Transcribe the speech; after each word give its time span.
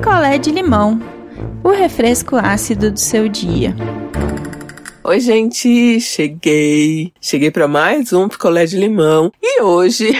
picolé 0.00 0.38
de 0.38 0.50
limão, 0.50 0.98
o 1.62 1.68
refresco 1.68 2.34
ácido 2.36 2.90
do 2.90 2.98
seu 2.98 3.28
dia. 3.28 3.76
Oi, 5.04 5.20
gente, 5.20 6.00
cheguei. 6.00 7.12
Cheguei 7.20 7.50
para 7.50 7.68
mais 7.68 8.10
um 8.10 8.26
picolé 8.26 8.64
de 8.64 8.78
limão. 8.78 9.30
E 9.42 9.60
hoje 9.60 10.18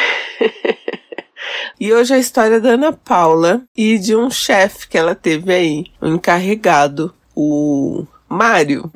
E 1.80 1.94
hoje 1.94 2.12
a 2.12 2.18
história 2.18 2.60
da 2.60 2.72
Ana 2.72 2.92
Paula 2.92 3.62
e 3.74 3.98
de 3.98 4.14
um 4.14 4.30
chefe 4.30 4.86
que 4.86 4.98
ela 4.98 5.14
teve 5.14 5.50
aí, 5.50 5.86
um 6.02 6.16
encarregado, 6.16 7.14
o 7.34 8.04
Mário. 8.28 8.92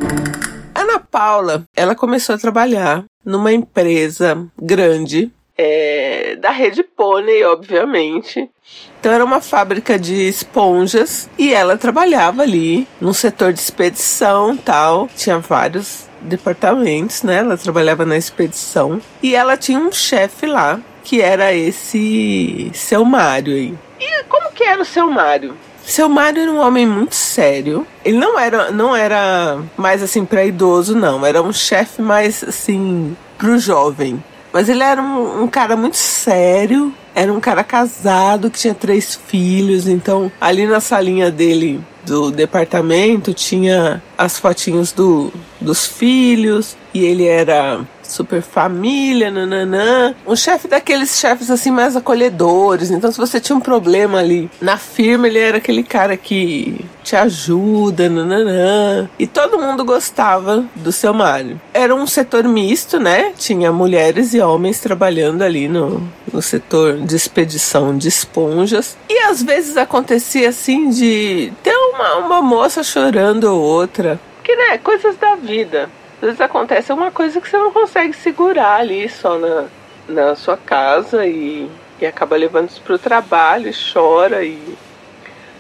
Ana 0.75 1.01
Paula, 1.01 1.65
ela 1.75 1.95
começou 1.95 2.35
a 2.35 2.39
trabalhar 2.39 3.07
numa 3.25 3.55
empresa 3.55 4.47
grande, 4.61 5.33
é, 5.57 6.37
da 6.37 6.51
rede 6.51 6.83
Pônei, 6.83 7.45
obviamente. 7.45 8.51
Então 8.99 9.13
era 9.13 9.25
uma 9.25 9.41
fábrica 9.41 9.99
de 9.99 10.29
esponjas 10.29 11.29
e 11.39 11.53
ela 11.53 11.77
trabalhava 11.77 12.43
ali 12.43 12.89
no 13.01 13.13
setor 13.13 13.53
de 13.53 13.61
expedição 13.61 14.57
tal. 14.57 15.09
Tinha 15.17 15.39
vários 15.39 16.09
departamentos, 16.21 17.23
né? 17.23 17.37
Ela 17.37 17.57
trabalhava 17.57 18.05
na 18.05 18.17
expedição 18.17 19.01
e 19.23 19.35
ela 19.35 19.57
tinha 19.57 19.79
um 19.79 19.93
chefe 19.93 20.47
lá 20.47 20.81
que 21.03 21.21
era 21.21 21.53
esse 21.53 22.71
seu 22.73 23.05
Mário 23.05 23.55
aí. 23.55 23.75
E 24.01 24.25
como 24.25 24.51
que 24.53 24.65
era 24.65 24.81
o 24.81 24.87
seu 24.87 25.11
Mário? 25.11 25.55
Seu 25.85 26.09
Mário 26.09 26.43
era 26.43 26.51
um 26.51 26.61
homem 26.61 26.87
muito 26.87 27.15
sério. 27.15 27.87
Ele 28.03 28.17
não 28.17 28.39
era, 28.39 28.71
não 28.71 28.97
era 28.97 29.59
mais 29.77 30.03
assim 30.03 30.25
para 30.25 30.45
idoso, 30.45 30.97
não. 30.97 31.25
Era 31.27 31.43
um 31.43 31.53
chefe 31.53 32.01
mais 32.01 32.43
assim 32.43 33.15
pro 33.37 33.59
jovem. 33.59 34.23
Mas 34.55 34.69
ele 34.69 34.85
era 34.85 35.03
um, 35.03 35.43
um, 35.43 35.49
cara 35.49 35.77
muito 35.77 35.97
sério. 35.97 36.95
Era 37.13 37.33
um 37.33 37.41
cara 37.41 37.65
casado 37.65 38.49
que 38.49 38.57
tinha 38.61 38.73
três 38.73 39.19
filhos. 39.27 39.89
Então, 39.89 40.31
ali 40.41 40.65
na 40.65 40.79
salinha 40.79 41.29
dele 41.29 41.81
do 42.07 42.31
departamento 42.31 43.35
tinha 43.35 44.01
as 44.17 44.39
fotinhos 44.39 44.93
do, 44.93 45.33
dos 45.61 45.89
filhos. 45.89 46.77
E 46.95 47.05
ele 47.05 47.27
era 47.27 47.81
super 48.15 48.41
família, 48.41 49.31
nananã. 49.31 50.15
Um 50.27 50.37
chefe 50.37 50.69
daqueles 50.69 51.19
chefes 51.19 51.51
assim 51.51 51.71
mais 51.71 51.97
acolhedores. 51.97 52.91
Então, 52.91 53.11
se 53.11 53.19
você 53.19 53.41
tinha 53.41 53.57
um 53.57 53.61
problema 53.61 54.19
ali 54.19 54.49
na 54.61 54.77
firma, 54.79 55.27
ele 55.27 55.39
era 55.39 55.59
aquele 55.59 55.83
cara 55.83 56.17
que 56.17 56.85
te 57.03 57.17
ajuda, 57.17 58.09
nananã. 58.09 59.09
E 59.19 59.27
todo 59.27 59.59
mundo 59.59 59.85
gostava 59.85 60.65
do 60.77 60.93
seu 60.93 61.13
Mário. 61.13 61.61
Era 61.73 61.95
um 61.95 62.07
setor 62.07 62.45
misto, 62.45 62.99
né? 62.99 63.33
Tinha 63.37 63.73
mulheres 63.73 64.33
e 64.33 64.41
homens 64.41 64.81
trabalhando 64.81 65.43
ali 65.43 65.69
no, 65.69 66.03
no 66.33 66.41
setor 66.41 66.99
de 66.99 67.17
expedição 67.17 67.97
de 67.97 68.09
esponjas. 68.09 68.97
E 69.09 69.19
às 69.25 69.43
vezes 69.43 69.77
acontecia 69.77 70.49
assim 70.49 70.89
de 70.89 71.53
ter 71.63 71.75
uma, 71.75 72.17
uma 72.17 72.43
moça 72.43 72.83
chorando 72.83 73.45
ou 73.45 73.61
outra. 73.61 74.21
Que, 74.43 74.55
né? 74.55 74.79
Coisas 74.79 75.17
da 75.17 75.35
vida 75.35 75.89
às 76.21 76.29
vezes 76.29 76.41
acontece 76.41 76.93
uma 76.93 77.11
coisa 77.11 77.41
que 77.41 77.49
você 77.49 77.57
não 77.57 77.73
consegue 77.73 78.15
segurar 78.15 78.81
ali 78.81 79.09
só 79.09 79.39
na, 79.39 79.65
na 80.09 80.35
sua 80.35 80.57
casa 80.57 81.27
e, 81.27 81.69
e 82.01 82.07
acaba 82.07 82.37
levando 82.37 82.71
isso 82.71 82.81
pro 82.83 82.99
trabalho 82.99 83.69
e 83.69 83.93
chora 83.93 84.45
e. 84.45 84.59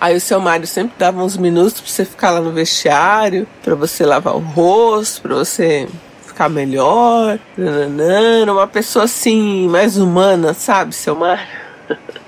Aí 0.01 0.17
o 0.17 0.21
seu 0.21 0.41
Mário 0.41 0.67
sempre 0.67 0.95
dava 0.99 1.23
uns 1.23 1.37
minutos 1.37 1.81
pra 1.81 1.91
você 1.91 2.05
ficar 2.05 2.31
lá 2.31 2.41
no 2.41 2.53
vestiário, 2.53 3.47
para 3.63 3.75
você 3.75 4.05
lavar 4.05 4.35
o 4.35 4.41
rosto, 4.41 5.23
para 5.23 5.35
você 5.35 5.89
ficar 6.27 6.49
melhor. 6.49 7.39
Nananana, 7.57 8.53
uma 8.53 8.67
pessoa 8.67 9.05
assim, 9.05 9.69
mais 9.69 9.97
humana, 9.97 10.53
sabe, 10.53 10.95
seu 10.95 11.15
Mário? 11.15 11.47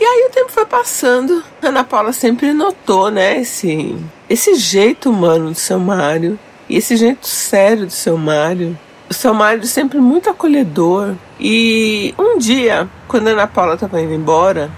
E 0.00 0.04
aí 0.04 0.28
o 0.28 0.32
tempo 0.32 0.52
foi 0.52 0.64
passando. 0.64 1.42
Ana 1.60 1.82
Paula 1.82 2.12
sempre 2.12 2.52
notou, 2.52 3.10
né, 3.10 3.40
esse, 3.40 3.96
esse 4.30 4.54
jeito 4.54 5.10
humano 5.10 5.50
do 5.50 5.56
seu 5.56 5.80
Mário. 5.80 6.38
E 6.68 6.76
esse 6.76 6.96
jeito 6.96 7.26
sério 7.26 7.86
do 7.86 7.92
seu 7.92 8.18
Mário, 8.18 8.78
o 9.08 9.14
seu 9.14 9.32
Mário 9.32 9.64
sempre 9.64 9.98
muito 9.98 10.28
acolhedor. 10.28 11.14
E 11.40 12.14
um 12.18 12.36
dia, 12.36 12.88
quando 13.06 13.28
a 13.28 13.30
Ana 13.30 13.46
Paula 13.46 13.74
estava 13.74 14.00
indo 14.00 14.12
embora, 14.12 14.70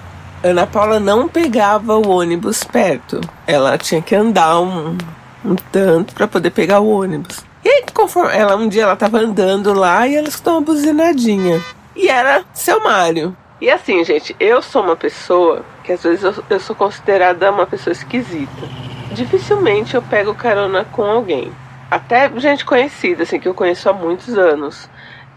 Ana 0.42 0.66
Paula 0.66 1.00
não 1.00 1.28
pegava 1.28 1.96
o 1.96 2.08
ônibus 2.08 2.62
perto. 2.62 3.20
Ela 3.46 3.76
tinha 3.76 4.00
que 4.00 4.14
andar 4.14 4.60
um, 4.60 4.96
um 5.44 5.56
tanto 5.72 6.14
para 6.14 6.28
poder 6.28 6.50
pegar 6.50 6.80
o 6.80 6.88
ônibus. 6.88 7.44
E 7.64 7.68
aí, 7.68 7.84
conforme 7.92 8.34
ela 8.34 8.56
um 8.56 8.68
dia 8.68 8.84
ela 8.84 8.94
estava 8.94 9.18
andando 9.18 9.72
lá 9.74 10.06
e 10.06 10.14
ela 10.14 10.28
escutou 10.28 10.54
uma 10.54 10.62
buzinadinha. 10.62 11.60
E 11.96 12.08
era 12.08 12.44
seu 12.54 12.82
Mário. 12.82 13.36
E 13.60 13.68
assim, 13.68 14.02
gente, 14.04 14.34
eu 14.40 14.62
sou 14.62 14.82
uma 14.82 14.96
pessoa 14.96 15.62
que 15.84 15.92
às 15.92 16.02
vezes 16.02 16.22
eu, 16.22 16.44
eu 16.48 16.60
sou 16.60 16.74
considerada 16.74 17.50
uma 17.50 17.66
pessoa 17.66 17.92
esquisita. 17.92 18.66
Dificilmente 19.12 19.94
eu 19.94 20.00
pego 20.00 20.34
carona 20.34 20.84
com 20.84 21.02
alguém. 21.02 21.52
Até 21.90 22.30
gente 22.38 22.64
conhecida, 22.64 23.24
assim, 23.24 23.40
que 23.40 23.48
eu 23.48 23.54
conheço 23.54 23.88
há 23.90 23.92
muitos 23.92 24.38
anos. 24.38 24.88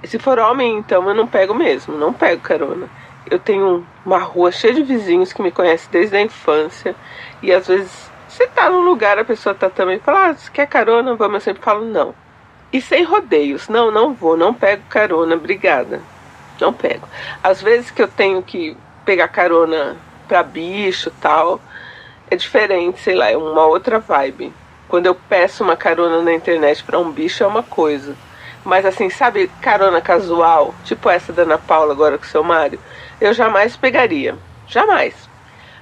E 0.03 0.07
se 0.07 0.19
for 0.19 0.37
homem, 0.37 0.77
então 0.77 1.07
eu 1.07 1.15
não 1.15 1.25
pego 1.25 1.55
mesmo, 1.55 1.97
não 1.97 2.13
pego 2.13 2.41
carona. 2.41 2.87
Eu 3.29 3.39
tenho 3.39 3.85
uma 4.05 4.19
rua 4.19 4.51
cheia 4.51 4.73
de 4.73 4.83
vizinhos 4.83 5.33
que 5.33 5.41
me 5.41 5.51
conhecem 5.51 5.89
desde 5.91 6.15
a 6.15 6.21
infância. 6.21 6.95
E 7.41 7.51
às 7.51 7.67
vezes 7.67 8.11
você 8.27 8.45
tá 8.47 8.69
num 8.69 8.81
lugar, 8.81 9.17
a 9.17 9.25
pessoa 9.25 9.55
tá 9.55 9.69
também 9.69 9.99
fala, 9.99 10.27
ah, 10.27 10.33
você 10.33 10.51
quer 10.51 10.67
carona? 10.67 11.15
Vamos, 11.15 11.35
eu 11.35 11.41
sempre 11.41 11.63
falo 11.63 11.85
não. 11.85 12.13
E 12.71 12.81
sem 12.81 13.03
rodeios, 13.03 13.69
não, 13.69 13.89
não 13.89 14.13
vou, 14.13 14.35
não 14.35 14.53
pego 14.53 14.83
carona, 14.89 15.35
obrigada. 15.35 16.01
Não 16.59 16.73
pego. 16.73 17.07
Às 17.43 17.61
vezes 17.61 17.89
que 17.89 18.01
eu 18.01 18.07
tenho 18.07 18.43
que 18.43 18.77
pegar 19.05 19.27
carona 19.27 19.95
pra 20.27 20.43
bicho 20.43 21.11
tal, 21.21 21.59
é 22.29 22.35
diferente, 22.35 22.99
sei 22.99 23.15
lá, 23.15 23.29
é 23.29 23.37
uma 23.37 23.65
outra 23.65 23.99
vibe. 23.99 24.53
Quando 24.93 25.07
eu 25.07 25.15
peço 25.15 25.63
uma 25.63 25.75
carona 25.75 26.21
na 26.21 26.31
internet 26.31 26.83
para 26.83 26.99
um 26.99 27.11
bicho 27.11 27.43
é 27.43 27.47
uma 27.47 27.63
coisa. 27.63 28.15
Mas 28.63 28.85
assim, 28.85 29.09
sabe, 29.09 29.49
carona 29.59 29.99
casual, 29.99 30.71
tipo 30.85 31.09
essa 31.09 31.33
da 31.33 31.41
Ana 31.41 31.57
Paula 31.57 31.93
agora 31.93 32.15
com 32.15 32.25
o 32.25 32.27
seu 32.27 32.43
Mário, 32.43 32.77
eu 33.19 33.33
jamais 33.33 33.75
pegaria. 33.75 34.35
Jamais. 34.67 35.15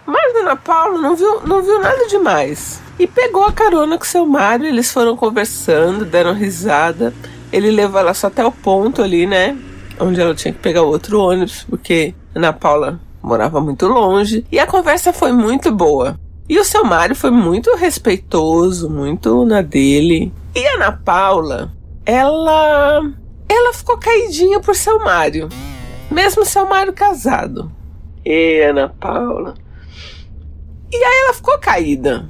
Mas 0.06 0.34
a 0.38 0.40
Ana 0.40 0.56
Paula 0.56 0.98
não 0.98 1.14
viu, 1.14 1.42
não 1.46 1.62
viu 1.62 1.78
nada 1.82 2.08
demais. 2.08 2.82
E 2.98 3.06
pegou 3.06 3.44
a 3.44 3.52
carona 3.52 3.98
com 3.98 4.06
o 4.06 4.08
seu 4.08 4.26
Mário, 4.26 4.66
eles 4.66 4.90
foram 4.90 5.18
conversando, 5.18 6.06
deram 6.06 6.34
risada. 6.34 7.14
Ele 7.52 7.70
levou 7.70 8.00
ela 8.00 8.14
só 8.14 8.28
até 8.28 8.46
o 8.46 8.52
ponto 8.54 9.02
ali, 9.02 9.28
né? 9.28 9.58
Onde 10.00 10.22
ela 10.22 10.34
tinha 10.34 10.54
que 10.54 10.60
pegar 10.60 10.84
outro 10.84 11.20
ônibus, 11.20 11.66
porque 11.70 12.16
Ana 12.34 12.54
Paula 12.54 12.98
morava 13.22 13.60
muito 13.60 13.88
longe. 13.88 14.46
E 14.50 14.58
a 14.58 14.66
conversa 14.66 15.12
foi 15.12 15.34
muito 15.34 15.70
boa. 15.70 16.18
E 16.52 16.60
o 16.60 16.66
seu 16.66 16.84
Mário 16.84 17.16
foi 17.16 17.32
muito 17.32 17.74
respeitoso, 17.78 18.90
muito 18.90 19.46
na 19.46 19.62
dele. 19.62 20.34
E 20.54 20.68
a 20.68 20.74
Ana 20.74 20.92
Paula, 20.92 21.72
ela. 22.06 23.10
Ela 23.48 23.74
ficou 23.74 23.98
caidinha 23.98 24.60
por 24.60 24.76
seu 24.76 25.00
Mário. 25.00 25.48
Mesmo 26.12 26.44
seu 26.44 26.66
Mário 26.66 26.92
casado. 26.92 27.72
E 28.26 28.60
Ana 28.64 28.90
Paula. 28.90 29.54
E 30.92 30.98
aí 30.98 31.22
ela 31.24 31.34
ficou 31.34 31.58
caída. 31.58 32.30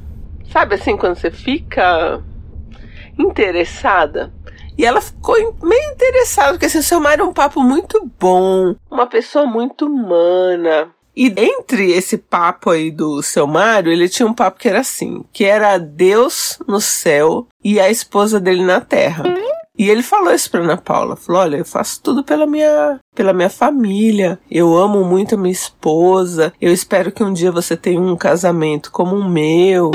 Sabe 0.51 0.75
assim, 0.75 0.95
quando 0.95 1.15
você 1.15 1.31
fica 1.31 2.21
interessada? 3.17 4.31
E 4.77 4.85
ela 4.85 5.01
ficou 5.01 5.35
meio 5.63 5.93
interessada, 5.93 6.51
porque 6.51 6.67
assim, 6.67 6.77
o 6.77 6.83
seu 6.83 6.99
Mário 6.99 7.23
é 7.23 7.27
um 7.27 7.33
papo 7.33 7.59
muito 7.63 8.07
bom, 8.19 8.75
uma 8.89 9.07
pessoa 9.07 9.47
muito 9.47 9.87
humana, 9.87 10.91
e 11.15 11.27
entre 11.27 11.91
esse 11.91 12.17
papo 12.17 12.69
aí 12.69 12.89
do 12.89 13.21
seu 13.21 13.45
Mário, 13.45 13.91
ele 13.91 14.09
tinha 14.09 14.27
um 14.27 14.33
papo 14.33 14.59
que 14.59 14.67
era 14.67 14.79
assim, 14.79 15.23
que 15.33 15.43
era 15.43 15.77
Deus 15.77 16.59
no 16.67 16.79
céu 16.79 17.47
e 17.63 17.79
a 17.79 17.89
esposa 17.89 18.39
dele 18.39 18.63
na 18.63 18.79
terra. 18.79 19.23
E 19.77 19.89
ele 19.89 20.03
falou 20.03 20.33
isso 20.33 20.51
pra 20.51 20.59
Ana 20.59 20.77
Paula, 20.77 21.15
falou, 21.15 21.41
olha, 21.41 21.57
eu 21.57 21.65
faço 21.65 22.01
tudo 22.03 22.23
pela 22.23 22.45
minha, 22.45 22.99
pela 23.15 23.33
minha 23.33 23.49
família, 23.49 24.39
eu 24.49 24.77
amo 24.77 25.03
muito 25.03 25.35
a 25.35 25.37
minha 25.37 25.51
esposa, 25.51 26.53
eu 26.61 26.71
espero 26.71 27.11
que 27.11 27.23
um 27.23 27.33
dia 27.33 27.51
você 27.51 27.75
tenha 27.75 27.99
um 27.99 28.15
casamento 28.15 28.91
como 28.91 29.15
o 29.15 29.27
meu. 29.27 29.91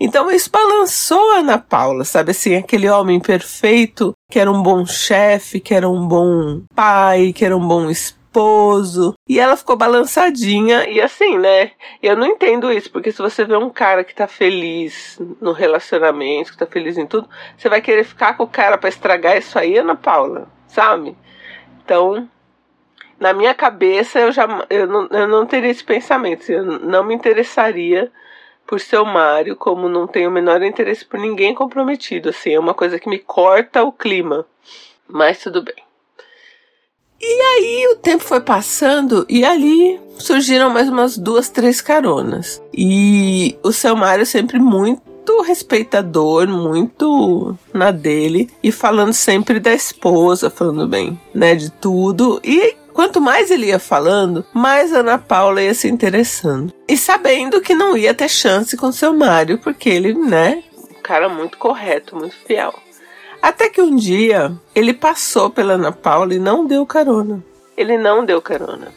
Então 0.00 0.30
isso 0.30 0.50
balançou 0.50 1.32
a 1.32 1.38
Ana 1.38 1.58
Paula, 1.58 2.04
sabe 2.04 2.32
assim, 2.32 2.56
aquele 2.56 2.90
homem 2.90 3.20
perfeito, 3.20 4.12
que 4.30 4.38
era 4.38 4.50
um 4.50 4.62
bom 4.62 4.84
chefe, 4.84 5.60
que 5.60 5.72
era 5.72 5.88
um 5.88 6.06
bom 6.06 6.62
pai, 6.74 7.32
que 7.32 7.44
era 7.44 7.56
um 7.56 7.66
bom 7.66 7.88
esposo, 7.88 8.21
E 9.28 9.38
ela 9.38 9.56
ficou 9.56 9.76
balançadinha. 9.76 10.88
E 10.88 11.00
assim, 11.00 11.38
né? 11.38 11.72
Eu 12.02 12.16
não 12.16 12.26
entendo 12.26 12.72
isso, 12.72 12.90
porque 12.90 13.12
se 13.12 13.18
você 13.18 13.44
vê 13.44 13.56
um 13.56 13.70
cara 13.70 14.02
que 14.02 14.14
tá 14.14 14.26
feliz 14.26 15.20
no 15.40 15.52
relacionamento, 15.52 16.52
que 16.52 16.58
tá 16.58 16.66
feliz 16.66 16.96
em 16.98 17.06
tudo, 17.06 17.28
você 17.56 17.68
vai 17.68 17.80
querer 17.80 18.04
ficar 18.04 18.36
com 18.36 18.44
o 18.44 18.48
cara 18.48 18.78
para 18.78 18.88
estragar 18.88 19.36
isso 19.36 19.58
aí, 19.58 19.78
Ana 19.78 19.94
Paula, 19.94 20.48
sabe? 20.66 21.16
Então, 21.84 22.28
na 23.18 23.32
minha 23.32 23.54
cabeça, 23.54 24.18
eu 24.18 24.32
já 24.32 24.46
eu 24.68 24.86
não, 24.86 25.06
eu 25.06 25.28
não 25.28 25.46
teria 25.46 25.70
esse 25.70 25.84
pensamento. 25.84 26.50
Eu 26.50 26.64
não 26.64 27.04
me 27.04 27.14
interessaria 27.14 28.10
por 28.66 28.80
seu 28.80 29.04
Mário, 29.04 29.54
como 29.54 29.88
não 29.88 30.06
tenho 30.06 30.30
o 30.30 30.32
menor 30.32 30.62
interesse 30.62 31.04
por 31.04 31.20
ninguém 31.20 31.54
comprometido. 31.54 32.30
Assim, 32.30 32.54
é 32.54 32.58
uma 32.58 32.74
coisa 32.74 32.98
que 32.98 33.08
me 33.08 33.18
corta 33.18 33.82
o 33.82 33.92
clima. 33.92 34.46
Mas 35.06 35.38
tudo 35.40 35.62
bem. 35.62 35.91
E 37.22 37.40
aí 37.40 37.88
o 37.92 37.96
tempo 37.96 38.24
foi 38.24 38.40
passando 38.40 39.24
e 39.28 39.44
ali 39.44 40.00
surgiram 40.18 40.70
mais 40.70 40.88
umas 40.88 41.16
duas, 41.16 41.48
três 41.48 41.80
caronas. 41.80 42.60
E 42.74 43.56
o 43.62 43.72
seu 43.72 43.94
Mário 43.94 44.26
sempre 44.26 44.58
muito 44.58 45.40
respeitador, 45.42 46.48
muito 46.48 47.56
na 47.72 47.92
dele 47.92 48.50
e 48.60 48.72
falando 48.72 49.12
sempre 49.12 49.60
da 49.60 49.72
esposa, 49.72 50.50
falando 50.50 50.88
bem, 50.88 51.18
né, 51.32 51.54
de 51.54 51.70
tudo. 51.70 52.40
E 52.42 52.74
quanto 52.92 53.20
mais 53.20 53.52
ele 53.52 53.66
ia 53.66 53.78
falando, 53.78 54.44
mais 54.52 54.92
Ana 54.92 55.16
Paula 55.16 55.62
ia 55.62 55.74
se 55.74 55.88
interessando. 55.88 56.72
E 56.88 56.96
sabendo 56.96 57.60
que 57.60 57.74
não 57.74 57.96
ia 57.96 58.12
ter 58.12 58.28
chance 58.28 58.76
com 58.76 58.90
seu 58.90 59.12
Mário, 59.14 59.58
porque 59.58 59.88
ele, 59.88 60.12
né, 60.12 60.62
um 60.90 61.02
cara 61.02 61.28
muito 61.28 61.56
correto, 61.56 62.16
muito 62.16 62.34
fiel. 62.46 62.74
Até 63.42 63.68
que 63.68 63.82
um 63.82 63.96
dia 63.96 64.56
ele 64.72 64.94
passou 64.94 65.50
pela 65.50 65.74
Ana 65.74 65.90
Paula 65.90 66.32
e 66.32 66.38
não 66.38 66.64
deu 66.64 66.86
carona. 66.86 67.44
Ele 67.76 67.98
não 67.98 68.24
deu 68.24 68.40
carona. 68.40 68.88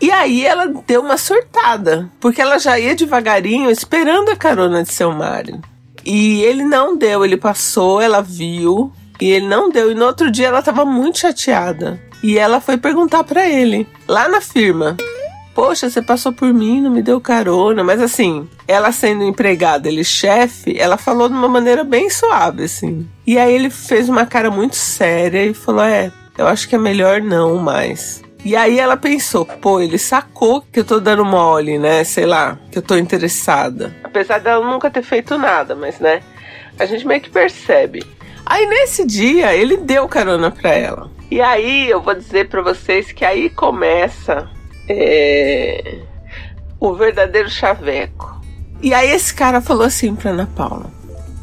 E 0.00 0.10
aí 0.10 0.44
ela 0.44 0.66
deu 0.84 1.00
uma 1.00 1.16
surtada, 1.16 2.10
porque 2.18 2.42
ela 2.42 2.58
já 2.58 2.76
ia 2.76 2.96
devagarinho 2.96 3.70
esperando 3.70 4.30
a 4.30 4.36
carona 4.36 4.82
de 4.82 4.92
seu 4.92 5.12
Mário. 5.12 5.60
E 6.04 6.42
ele 6.42 6.64
não 6.64 6.96
deu, 6.96 7.24
ele 7.24 7.36
passou, 7.36 8.00
ela 8.00 8.20
viu, 8.20 8.92
e 9.20 9.30
ele 9.30 9.46
não 9.46 9.70
deu. 9.70 9.92
E 9.92 9.94
no 9.94 10.04
outro 10.04 10.28
dia 10.32 10.48
ela 10.48 10.58
estava 10.58 10.84
muito 10.84 11.20
chateada. 11.20 12.02
E 12.20 12.36
ela 12.36 12.60
foi 12.60 12.76
perguntar 12.76 13.22
para 13.22 13.48
ele, 13.48 13.86
lá 14.08 14.28
na 14.28 14.40
firma. 14.40 14.96
Poxa, 15.54 15.90
você 15.90 16.00
passou 16.00 16.32
por 16.32 16.52
mim, 16.52 16.80
não 16.80 16.90
me 16.90 17.02
deu 17.02 17.20
carona. 17.20 17.84
Mas 17.84 18.00
assim, 18.00 18.48
ela 18.66 18.90
sendo 18.92 19.22
empregada, 19.22 19.88
ele 19.88 20.04
chefe, 20.04 20.78
ela 20.78 20.96
falou 20.96 21.28
de 21.28 21.34
uma 21.34 21.48
maneira 21.48 21.84
bem 21.84 22.08
suave, 22.08 22.64
assim. 22.64 23.06
E 23.26 23.38
aí 23.38 23.54
ele 23.54 23.70
fez 23.70 24.08
uma 24.08 24.26
cara 24.26 24.50
muito 24.50 24.76
séria 24.76 25.44
e 25.44 25.54
falou: 25.54 25.84
É, 25.84 26.10
eu 26.36 26.46
acho 26.46 26.68
que 26.68 26.74
é 26.74 26.78
melhor 26.78 27.20
não 27.20 27.56
mais. 27.58 28.22
E 28.44 28.56
aí 28.56 28.80
ela 28.80 28.96
pensou, 28.96 29.46
pô, 29.46 29.80
ele 29.80 29.98
sacou 29.98 30.62
que 30.62 30.80
eu 30.80 30.84
tô 30.84 30.98
dando 30.98 31.24
mole, 31.24 31.78
né? 31.78 32.02
Sei 32.02 32.26
lá, 32.26 32.58
que 32.72 32.78
eu 32.78 32.82
tô 32.82 32.96
interessada. 32.96 33.94
Apesar 34.02 34.40
dela 34.40 34.68
nunca 34.68 34.90
ter 34.90 35.02
feito 35.02 35.38
nada, 35.38 35.76
mas 35.76 36.00
né? 36.00 36.22
A 36.76 36.84
gente 36.84 37.06
meio 37.06 37.20
que 37.20 37.30
percebe. 37.30 38.04
Aí 38.44 38.66
nesse 38.66 39.06
dia 39.06 39.54
ele 39.54 39.76
deu 39.76 40.08
carona 40.08 40.50
pra 40.50 40.70
ela. 40.70 41.10
E 41.30 41.40
aí 41.40 41.88
eu 41.88 42.02
vou 42.02 42.14
dizer 42.14 42.48
para 42.48 42.60
vocês 42.62 43.12
que 43.12 43.24
aí 43.24 43.48
começa 43.48 44.50
é, 44.92 45.98
o 46.78 46.94
verdadeiro 46.94 47.48
chaveco. 47.48 48.40
E 48.82 48.92
aí 48.92 49.10
esse 49.10 49.32
cara 49.32 49.60
falou 49.60 49.84
assim 49.84 50.14
pra 50.14 50.32
Ana 50.32 50.48
Paula: 50.54 50.86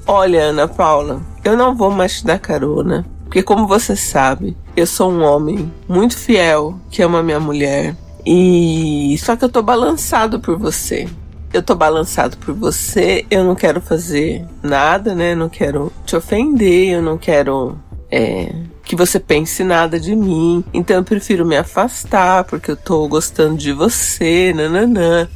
Olha, 0.05 0.45
Ana 0.45 0.67
Paula, 0.67 1.21
eu 1.43 1.55
não 1.55 1.75
vou 1.75 1.91
mais 1.91 2.19
te 2.19 2.25
dar 2.25 2.39
carona. 2.39 3.05
Porque, 3.23 3.43
como 3.43 3.67
você 3.67 3.95
sabe, 3.95 4.57
eu 4.75 4.87
sou 4.87 5.11
um 5.11 5.21
homem 5.21 5.71
muito 5.87 6.17
fiel 6.17 6.79
que 6.89 7.03
ama 7.03 7.21
minha 7.21 7.39
mulher. 7.39 7.95
E 8.25 9.15
só 9.19 9.35
que 9.35 9.45
eu 9.45 9.49
tô 9.49 9.61
balançado 9.61 10.39
por 10.39 10.57
você. 10.57 11.07
Eu 11.53 11.61
tô 11.61 11.75
balançado 11.75 12.37
por 12.37 12.55
você, 12.55 13.25
eu 13.29 13.43
não 13.43 13.53
quero 13.53 13.79
fazer 13.81 14.45
nada, 14.63 15.13
né? 15.13 15.35
Não 15.35 15.47
quero 15.47 15.93
te 16.05 16.15
ofender, 16.15 16.93
eu 16.93 17.03
não 17.03 17.17
quero 17.17 17.77
é, 18.11 18.51
que 18.89 18.95
você 18.95 19.19
pense 19.19 19.63
nada 19.63 19.99
de 19.99 20.15
mim. 20.15 20.65
Então 20.73 20.95
eu 20.97 21.03
prefiro 21.03 21.45
me 21.45 21.55
afastar 21.55 22.43
porque 22.45 22.71
eu 22.71 22.75
tô 22.75 23.07
gostando 23.07 23.55
de 23.55 23.71
você, 23.71 24.51
nananã. 24.51 25.29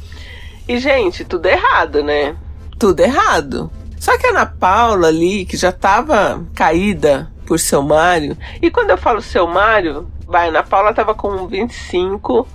E, 0.66 0.76
gente, 0.76 1.24
tudo 1.24 1.46
errado, 1.46 2.02
né? 2.02 2.34
Tudo 2.80 2.98
errado. 2.98 3.70
Só 3.96 4.18
que 4.18 4.26
a 4.26 4.30
Ana 4.30 4.44
Paula 4.44 5.06
ali, 5.06 5.46
que 5.46 5.56
já 5.56 5.70
tava 5.70 6.44
caída 6.52 7.30
por 7.46 7.60
seu 7.60 7.80
Mário. 7.80 8.36
E 8.60 8.72
quando 8.72 8.90
eu 8.90 8.98
falo 8.98 9.22
seu 9.22 9.46
Mário, 9.46 10.10
vai, 10.26 10.48
Ana 10.48 10.64
Paula 10.64 10.92
tava 10.92 11.14
com 11.14 11.46
25 11.46 12.48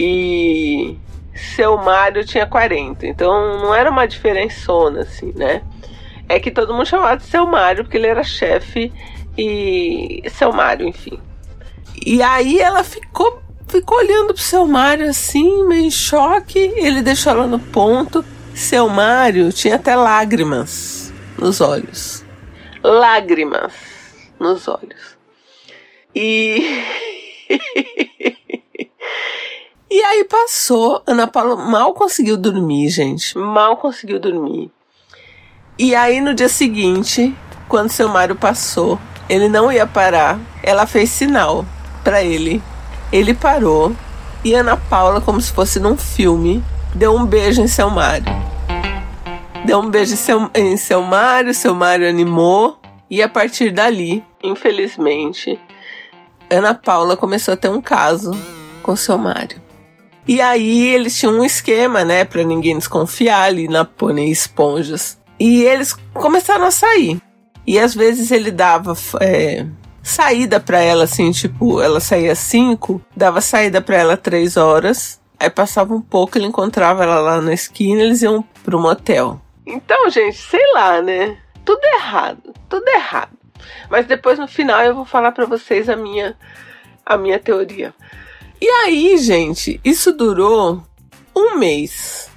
e 0.00 0.98
seu 1.32 1.76
Mário 1.76 2.24
tinha 2.24 2.44
40. 2.44 3.06
Então 3.06 3.60
não 3.60 3.72
era 3.72 3.88
uma 3.88 4.04
diferençona, 4.04 5.02
assim, 5.02 5.32
né? 5.36 5.62
É 6.28 6.40
que 6.40 6.50
todo 6.50 6.74
mundo 6.74 6.86
chamava 6.86 7.18
de 7.18 7.22
seu 7.22 7.46
Mário, 7.46 7.84
porque 7.84 7.98
ele 7.98 8.08
era 8.08 8.24
chefe 8.24 8.92
e 9.36 10.22
seu 10.30 10.52
Mário, 10.52 10.86
enfim. 10.86 11.18
E 12.04 12.22
aí 12.22 12.60
ela 12.60 12.84
ficou, 12.84 13.42
ficou 13.68 13.98
olhando 13.98 14.34
pro 14.34 14.42
seu 14.42 14.66
Mário 14.66 15.08
assim, 15.08 15.64
meio 15.66 15.86
em 15.86 15.90
choque. 15.90 16.58
Ele 16.58 17.02
deixou 17.02 17.32
ela 17.32 17.46
no 17.46 17.58
ponto. 17.58 18.24
Seu 18.54 18.88
Mário 18.88 19.52
tinha 19.52 19.76
até 19.76 19.96
lágrimas 19.96 21.12
nos 21.38 21.60
olhos. 21.60 22.24
Lágrimas 22.82 23.72
nos 24.38 24.68
olhos. 24.68 25.16
E. 26.14 26.62
e 29.90 30.02
aí 30.02 30.24
passou. 30.24 31.02
Ana 31.06 31.26
Paula 31.26 31.56
mal 31.56 31.92
conseguiu 31.94 32.36
dormir, 32.36 32.88
gente. 32.90 33.36
Mal 33.36 33.76
conseguiu 33.78 34.20
dormir. 34.20 34.70
E 35.76 35.94
aí 35.94 36.20
no 36.20 36.34
dia 36.34 36.48
seguinte, 36.48 37.34
quando 37.68 37.90
seu 37.90 38.08
Mário 38.08 38.36
passou, 38.36 38.98
ele 39.28 39.48
não 39.48 39.70
ia 39.70 39.86
parar. 39.86 40.38
Ela 40.62 40.86
fez 40.86 41.10
sinal 41.10 41.64
para 42.02 42.22
ele. 42.22 42.62
Ele 43.12 43.34
parou. 43.34 43.94
E 44.44 44.54
Ana 44.54 44.76
Paula, 44.76 45.20
como 45.20 45.40
se 45.40 45.52
fosse 45.52 45.80
num 45.80 45.96
filme, 45.96 46.62
deu 46.94 47.14
um 47.16 47.24
beijo 47.24 47.62
em 47.62 47.68
seu 47.68 47.90
Mário. 47.90 48.26
Deu 49.64 49.78
um 49.80 49.88
beijo 49.88 50.12
em 50.12 50.16
seu, 50.16 50.50
em 50.54 50.76
seu 50.76 51.02
Mário, 51.02 51.54
seu 51.54 51.74
Mário 51.74 52.08
animou. 52.08 52.78
E 53.08 53.22
a 53.22 53.28
partir 53.28 53.70
dali, 53.70 54.24
infelizmente, 54.42 55.58
Ana 56.50 56.74
Paula 56.74 57.16
começou 57.16 57.54
a 57.54 57.56
ter 57.56 57.68
um 57.68 57.80
caso 57.80 58.32
com 58.82 58.94
seu 58.94 59.16
Mário. 59.16 59.62
E 60.26 60.40
aí 60.40 60.88
eles 60.88 61.18
tinham 61.18 61.34
um 61.38 61.44
esquema, 61.44 62.04
né, 62.04 62.24
para 62.24 62.42
ninguém 62.42 62.78
desconfiar 62.78 63.42
ali 63.42 63.68
na 63.68 63.84
Pônei 63.84 64.30
Esponjas. 64.30 65.18
E 65.38 65.62
eles 65.64 65.94
começaram 66.14 66.64
a 66.64 66.70
sair. 66.70 67.20
E 67.66 67.78
às 67.78 67.94
vezes 67.94 68.30
ele 68.30 68.50
dava 68.50 68.94
é, 69.20 69.66
saída 70.02 70.60
para 70.60 70.80
ela, 70.80 71.04
assim, 71.04 71.30
tipo, 71.30 71.80
ela 71.80 72.00
saía 72.00 72.34
cinco, 72.34 73.00
dava 73.16 73.40
saída 73.40 73.80
para 73.80 73.96
ela 73.96 74.16
três 74.16 74.56
horas. 74.56 75.20
Aí 75.38 75.50
passava 75.50 75.94
um 75.94 76.00
pouco, 76.00 76.38
ele 76.38 76.46
encontrava 76.46 77.02
ela 77.02 77.18
lá 77.18 77.40
na 77.40 77.52
esquina, 77.52 78.02
eles 78.02 78.22
iam 78.22 78.42
pro 78.62 78.78
motel. 78.78 79.40
Então, 79.66 80.08
gente, 80.10 80.36
sei 80.36 80.72
lá, 80.72 81.00
né? 81.00 81.38
tudo 81.64 81.82
errado, 81.84 82.54
tudo 82.68 82.86
errado. 82.88 83.36
Mas 83.88 84.06
depois 84.06 84.38
no 84.38 84.46
final 84.46 84.82
eu 84.82 84.94
vou 84.94 85.04
falar 85.04 85.32
para 85.32 85.46
vocês 85.46 85.88
a 85.88 85.96
minha 85.96 86.36
a 87.04 87.16
minha 87.16 87.38
teoria. 87.38 87.94
E 88.60 88.68
aí, 88.68 89.18
gente, 89.18 89.80
isso 89.84 90.12
durou 90.12 90.82
um 91.34 91.56
mês, 91.56 92.30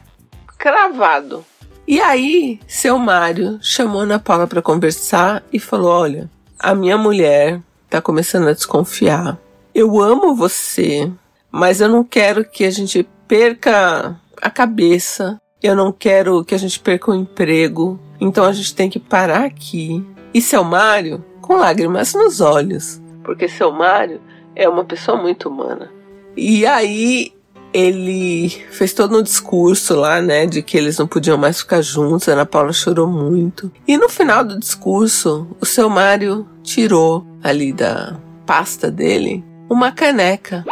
cravado. 0.58 1.46
E 1.88 2.02
aí, 2.02 2.60
seu 2.68 2.98
Mário 2.98 3.60
chamou 3.62 4.02
Ana 4.02 4.20
Paula 4.20 4.46
para 4.46 4.62
conversar 4.62 5.42
e 5.54 5.58
falou: 5.58 5.90
Olha, 5.90 6.30
a 6.60 6.76
minha 6.76 6.98
mulher 6.98 7.62
tá 7.90 8.02
começando 8.02 8.50
a 8.50 8.54
desconfiar. 8.54 9.40
Eu 9.74 9.98
amo 10.02 10.36
você, 10.36 11.10
mas 11.50 11.80
eu 11.80 11.88
não 11.88 12.04
quero 12.04 12.44
que 12.44 12.66
a 12.66 12.70
gente 12.70 13.08
perca 13.26 14.20
a 14.42 14.50
cabeça. 14.50 15.40
Eu 15.64 15.78
não 15.78 15.94
quero 15.94 16.44
que 16.44 16.54
a 16.54 16.58
gente 16.58 16.78
perca 16.78 17.10
o 17.10 17.16
emprego. 17.16 17.98
Então 18.20 18.44
a 18.44 18.52
gente 18.52 18.76
tem 18.76 18.90
que 18.90 19.00
parar 19.00 19.46
aqui. 19.46 20.06
E 20.34 20.42
seu 20.42 20.66
Mário, 20.66 21.24
com 21.42 21.56
lágrimas 21.56 22.14
nos 22.14 22.42
olhos, 22.42 23.02
porque 23.24 23.48
seu 23.48 23.72
Mário 23.72 24.20
é 24.54 24.68
uma 24.68 24.84
pessoa 24.84 25.16
muito 25.16 25.48
humana. 25.48 25.90
E 26.36 26.66
aí 26.66 27.32
ele 27.74 28.50
fez 28.72 28.94
todo 28.94 29.18
um 29.18 29.24
discurso 29.24 29.96
lá, 29.96 30.22
né, 30.22 30.46
de 30.46 30.62
que 30.62 30.78
eles 30.78 30.98
não 30.98 31.08
podiam 31.08 31.38
mais 31.38 31.60
ficar 31.60 31.82
juntos. 31.82 32.28
A 32.30 32.34
Ana 32.34 32.46
Paula 32.46 32.74
chorou 32.74 33.08
muito. 33.08 33.72
E 33.88 33.98
no 33.98 34.10
final 34.10 34.44
do 34.44 34.60
discurso, 34.60 35.48
o 35.60 35.66
seu 35.66 35.90
Mário 35.90 36.48
tirou 36.64 37.26
ali 37.44 37.72
da 37.72 38.18
pasta 38.46 38.90
dele 38.90 39.44
uma 39.70 39.92
caneca. 39.92 40.64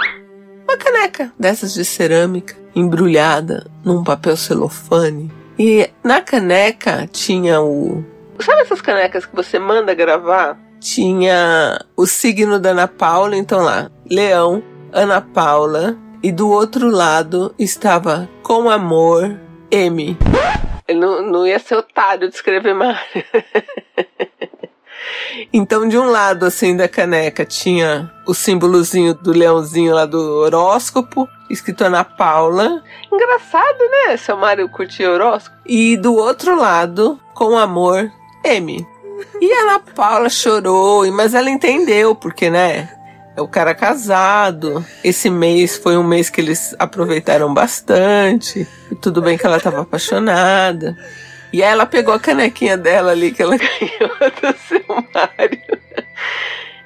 Uma 0.63 0.77
caneca 0.77 1.31
dessas 1.39 1.73
de 1.73 1.85
cerâmica, 1.85 2.55
embrulhada 2.75 3.67
num 3.83 4.03
papel 4.03 4.35
celofane 4.35 5.31
e 5.57 5.89
na 6.03 6.21
caneca 6.21 7.07
tinha 7.11 7.61
o. 7.61 8.03
Sabe 8.39 8.61
essas 8.61 8.81
canecas 8.81 9.25
que 9.25 9.35
você 9.35 9.57
manda 9.57 9.93
gravar? 9.93 10.59
Tinha 10.79 11.79
o 11.95 12.05
signo 12.05 12.59
da 12.59 12.71
Ana 12.71 12.87
Paula, 12.87 13.37
então 13.37 13.61
lá, 13.61 13.89
Leão, 14.09 14.61
Ana 14.91 15.21
Paula, 15.21 15.97
e 16.25 16.31
do 16.31 16.49
outro 16.49 16.89
lado 16.89 17.53
estava 17.59 18.27
com 18.41 18.67
amor 18.67 19.39
M. 19.69 20.17
Não, 20.89 21.21
não 21.21 21.45
ia 21.45 21.59
ser 21.59 21.75
otário 21.75 22.27
de 22.27 22.33
escrever 22.33 22.73
mais. 22.73 22.99
Então, 25.53 25.87
de 25.87 25.97
um 25.97 26.09
lado, 26.09 26.45
assim, 26.45 26.75
da 26.75 26.87
caneca 26.87 27.45
tinha 27.45 28.11
o 28.25 28.33
símbolozinho 28.33 29.13
do 29.13 29.31
leãozinho 29.31 29.93
lá 29.93 30.05
do 30.05 30.17
horóscopo, 30.17 31.27
escrito 31.47 31.83
Ana 31.83 32.03
Paula. 32.03 32.81
Engraçado, 33.11 33.77
né? 34.07 34.17
Seu 34.17 34.35
Mário 34.35 34.67
curtia 34.67 35.11
horóscopo. 35.11 35.55
E 35.65 35.95
do 35.95 36.15
outro 36.15 36.55
lado, 36.59 37.19
com 37.35 37.55
amor, 37.55 38.11
M. 38.43 38.87
E 39.39 39.53
a 39.53 39.61
Ana 39.61 39.79
Paula 39.79 40.29
chorou, 40.29 41.05
mas 41.11 41.35
ela 41.35 41.49
entendeu, 41.51 42.15
porque, 42.15 42.49
né? 42.49 42.94
O 43.37 43.47
cara 43.47 43.75
casado. 43.75 44.85
Esse 45.03 45.29
mês 45.29 45.77
foi 45.77 45.97
um 45.97 46.03
mês 46.03 46.29
que 46.29 46.41
eles 46.41 46.75
aproveitaram 46.79 47.53
bastante. 47.53 48.67
E 48.91 48.95
tudo 48.95 49.21
bem 49.21 49.37
que 49.37 49.45
ela 49.45 49.57
estava 49.57 49.81
apaixonada. 49.81 50.97
E 51.51 51.63
aí 51.63 51.71
ela 51.71 51.85
pegou 51.85 52.13
a 52.13 52.19
canequinha 52.19 52.77
dela 52.77 53.11
ali 53.11 53.31
que 53.31 53.41
ela 53.41 53.55
ganhou 53.57 54.09
do 54.19 54.57
seu 54.67 54.85
Mário. 55.13 55.61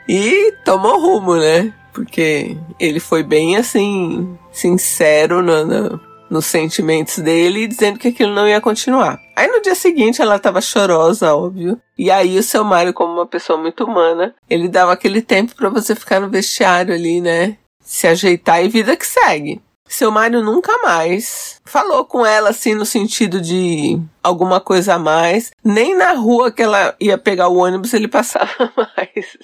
E 0.08 0.54
tomou 0.66 1.00
rumo, 1.00 1.36
né? 1.36 1.74
Porque 1.94 2.58
ele 2.80 3.00
foi 3.00 3.24
bem 3.24 3.58
assim, 3.58 4.38
sincero 4.52 5.42
no, 5.42 5.66
no, 5.66 6.02
nos 6.30 6.46
sentimentos 6.46 7.20
dele, 7.20 7.68
dizendo 7.68 8.00
que 8.00 8.10
aquilo 8.10 8.34
não 8.34 8.48
ia 8.48 8.62
continuar. 8.62 9.20
Aí 9.36 9.48
no 9.48 9.62
dia 9.62 9.76
seguinte 9.76 10.22
ela 10.22 10.36
estava 10.36 10.62
chorosa, 10.62 11.34
óbvio. 11.34 11.80
E 11.98 12.12
aí 12.12 12.38
o 12.38 12.44
seu 12.44 12.64
Mário, 12.64 12.94
como 12.94 13.14
uma 13.14 13.26
pessoa 13.26 13.58
muito 13.58 13.84
humana, 13.84 14.36
ele 14.50 14.68
dava 14.68 14.94
aquele 14.94 15.22
tempo 15.22 15.56
para 15.56 15.70
você 15.70 15.96
ficar 15.96 16.20
no 16.20 16.30
vestiário 16.30 16.94
ali, 16.94 17.22
né? 17.22 17.58
Se 17.82 18.08
ajeitar 18.08 18.64
e 18.64 18.70
vida 18.70 18.96
que 18.96 19.06
segue. 19.06 19.62
Seu 19.90 20.12
Mário 20.12 20.44
nunca 20.44 20.78
mais 20.84 21.60
falou 21.66 22.06
com 22.06 22.24
ela 22.24 22.52
assim 22.52 22.76
no 22.76 22.86
sentido 22.86 23.42
de 23.42 24.00
alguma 24.22 24.60
coisa 24.60 24.94
a 24.94 25.00
mais. 25.00 25.52
Nem 25.64 25.96
na 25.96 26.14
rua 26.14 26.52
que 26.52 26.62
ela 26.62 26.96
ia 27.00 27.18
pegar 27.18 27.48
o 27.48 27.58
ônibus 27.58 27.94
ele 27.94 28.08
passava 28.10 28.72
mais. 28.78 29.38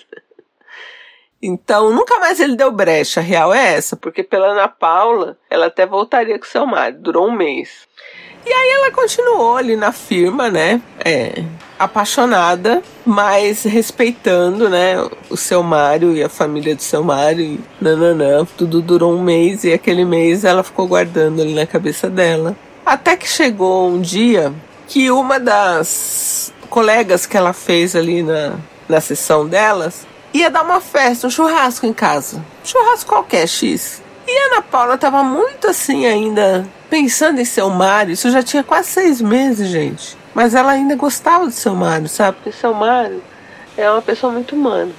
Então, 1.42 1.92
nunca 1.92 2.20
mais 2.20 2.39
ele 2.39 2.56
deu 2.56 2.72
brecha. 2.72 3.20
A 3.20 3.24
real 3.24 3.54
é 3.54 3.74
essa, 3.74 3.96
porque 3.96 4.24
pela 4.24 4.48
Ana 4.48 4.68
Paula, 4.68 5.38
ela 5.50 5.68
até 5.68 5.86
voltaria 5.86 6.39
com 6.39 6.46
seu 6.46 6.65
marido. 6.65 7.01
Durou 7.01 7.27
um 7.27 7.32
mês. 7.32 7.88
E 8.46 8.54
aí 8.54 8.70
ela 8.72 8.92
continuou 8.92 9.58
ali 9.58 9.75
na 9.75 9.92
firma, 9.92 10.50
né? 10.50 10.80
É, 11.04 11.44
apaixonada, 11.80 12.84
mas 13.04 13.63
respeitando, 13.63 14.70
né? 14.70 14.96
O 15.30 15.36
seu 15.36 15.63
Mário 15.63 16.15
e 16.15 16.24
a 16.24 16.30
família 16.30 16.75
do 16.75 16.82
seu 16.82 17.04
Mário. 17.04 17.60
Nananã, 17.82 18.46
tudo 18.58 18.82
durou 18.82 19.13
um 19.13 19.22
mês 19.22 19.63
e 19.63 19.74
aquele 19.74 20.06
mês 20.06 20.46
ela 20.46 20.63
ficou 20.63 20.88
guardando 20.88 21.42
ali 21.42 21.56
na 21.56 21.65
cabeça 21.65 22.08
dela. 22.08 22.56
Até 22.86 23.18
que 23.18 23.27
chegou 23.27 23.88
um 23.88 24.00
dia 24.00 24.54
que 24.88 25.10
uma 25.10 25.39
das 25.39 26.54
colegas 26.70 27.25
que 27.25 27.36
ela 27.36 27.51
fez 27.51 27.96
ali 27.96 28.22
na, 28.22 28.54
na 28.88 29.01
sessão 29.01 29.48
delas 29.48 30.06
ia 30.39 30.50
dar 30.50 30.63
uma 30.63 30.82
festa, 30.82 31.27
um 31.27 31.30
churrasco 31.30 31.86
em 31.86 31.94
casa. 31.94 32.44
churrasco 32.63 33.10
qualquer, 33.10 33.48
X. 33.48 34.01
E 34.27 34.38
a 34.38 34.48
Ana 34.48 34.62
Paula 34.62 34.98
tava 34.98 35.24
muito 35.24 35.68
assim 35.68 36.06
ainda, 36.06 36.68
pensando 36.89 37.39
em 37.39 37.46
seu 37.46 37.70
Mário. 37.70 38.13
Isso 38.13 38.30
já 38.32 38.42
tinha 38.42 38.63
quase 38.63 38.89
seis 38.89 39.22
meses, 39.22 39.70
gente. 39.70 40.18
Mas 40.34 40.56
ela 40.56 40.72
ainda 40.72 40.96
gostava 40.96 41.46
do 41.46 41.51
seu 41.51 41.75
Mário, 41.75 42.10
sabe? 42.10 42.38
Porque 42.38 42.51
seu 42.51 42.74
Mário 42.74 43.24
é 43.77 43.89
uma 43.89 44.01
pessoa 44.01 44.34
muito 44.34 44.56
humana. 44.56 44.92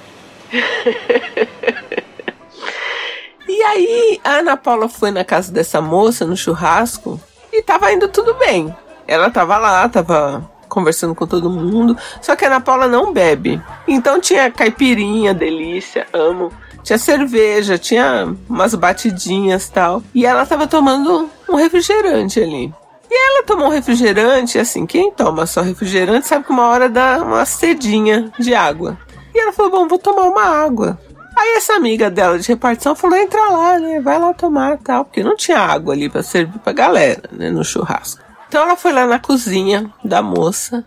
e 3.47 3.63
aí, 3.63 4.19
a 4.23 4.35
Ana 4.35 4.57
Paula 4.57 4.87
foi 4.87 5.11
na 5.11 5.25
casa 5.25 5.51
dessa 5.51 5.81
moça, 5.81 6.25
no 6.25 6.37
churrasco, 6.37 7.19
e 7.51 7.61
tava 7.61 7.91
indo 7.91 8.07
tudo 8.07 8.33
bem. 8.35 8.73
Ela 9.05 9.29
tava 9.29 9.57
lá, 9.57 9.89
tava 9.89 10.49
conversando 10.67 11.15
com 11.15 11.25
todo 11.25 11.49
mundo. 11.49 11.97
Só 12.21 12.35
que 12.35 12.45
a 12.45 12.47
Ana 12.47 12.61
Paula 12.61 12.87
não 12.87 13.13
bebe. 13.13 13.61
Então 13.87 14.19
tinha 14.19 14.51
caipirinha, 14.51 15.33
delícia, 15.33 16.05
amo. 16.13 16.51
Tinha 16.83 16.97
cerveja, 16.97 17.77
tinha 17.77 18.33
umas 18.49 18.73
batidinhas 18.73 19.67
tal. 19.69 20.01
E 20.13 20.25
ela 20.25 20.45
tava 20.45 20.67
tomando 20.67 21.29
um 21.49 21.55
refrigerante 21.55 22.39
ali. 22.39 22.73
E 23.09 23.13
ela 23.13 23.43
tomou 23.43 23.67
um 23.67 23.71
refrigerante, 23.71 24.59
assim, 24.59 24.85
quem 24.85 25.11
toma 25.11 25.45
só 25.45 25.61
refrigerante 25.61 26.27
sabe 26.27 26.45
que 26.45 26.51
uma 26.51 26.67
hora 26.67 26.89
dá 26.89 27.19
uma 27.21 27.45
sedinha 27.45 28.31
de 28.37 28.53
água. 28.53 28.97
E 29.33 29.39
ela 29.39 29.53
falou: 29.53 29.71
Bom, 29.71 29.87
vou 29.87 29.97
tomar 29.97 30.23
uma 30.23 30.43
água. 30.43 30.99
Aí 31.37 31.55
essa 31.55 31.73
amiga 31.73 32.09
dela 32.09 32.39
de 32.39 32.47
repartição 32.47 32.95
falou: 32.95 33.15
entra 33.15 33.39
lá, 33.49 33.77
né? 33.77 34.01
Vai 34.01 34.19
lá 34.19 34.33
tomar 34.33 34.77
tal. 34.79 35.05
Porque 35.05 35.23
não 35.23 35.35
tinha 35.35 35.59
água 35.59 35.93
ali 35.93 36.09
para 36.09 36.23
servir 36.23 36.57
pra 36.59 36.73
galera, 36.73 37.29
né? 37.31 37.51
No 37.51 37.63
churrasco. 37.63 38.26
Então 38.47 38.63
ela 38.63 38.77
foi 38.77 38.93
lá 38.93 39.05
na 39.05 39.19
cozinha 39.19 39.91
da 40.03 40.21
moça. 40.21 40.85